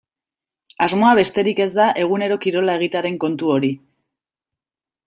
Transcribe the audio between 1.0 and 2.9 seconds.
besterik ez da egunero kirola